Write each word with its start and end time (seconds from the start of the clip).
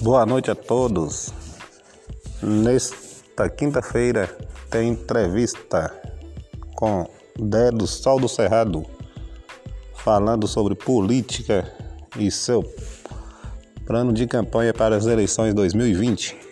Boa 0.00 0.26
noite 0.26 0.50
a 0.50 0.54
todos. 0.54 1.32
Nesta 2.42 3.48
quinta-feira 3.48 4.28
tem 4.70 4.90
entrevista 4.90 5.92
com 6.74 7.08
Dedo 7.34 7.86
Sol 7.86 8.20
do 8.20 8.28
Cerrado, 8.28 8.84
falando 9.94 10.46
sobre 10.46 10.74
política 10.74 11.72
e 12.18 12.30
seu 12.30 12.62
plano 13.86 14.12
de 14.12 14.26
campanha 14.26 14.74
para 14.74 14.96
as 14.96 15.06
eleições 15.06 15.54
2020. 15.54 16.45